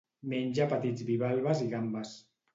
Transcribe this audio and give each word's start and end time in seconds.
Menja 0.31 0.67
petits 0.71 1.05
bivalves 1.11 1.63
i 1.69 1.69
gambes. 1.77 2.17